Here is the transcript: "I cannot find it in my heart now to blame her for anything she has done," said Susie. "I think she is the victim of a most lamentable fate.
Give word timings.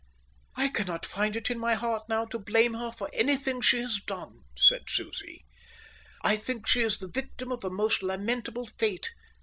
"I 0.57 0.67
cannot 0.69 1.05
find 1.05 1.35
it 1.35 1.51
in 1.51 1.59
my 1.59 1.75
heart 1.75 2.09
now 2.09 2.25
to 2.25 2.39
blame 2.39 2.73
her 2.73 2.89
for 2.91 3.07
anything 3.13 3.61
she 3.61 3.77
has 3.81 3.99
done," 3.99 4.39
said 4.57 4.85
Susie. 4.89 5.45
"I 6.23 6.37
think 6.37 6.65
she 6.65 6.81
is 6.81 6.97
the 6.97 7.07
victim 7.07 7.51
of 7.51 7.63
a 7.63 7.69
most 7.69 8.01
lamentable 8.01 8.65
fate. 8.65 9.11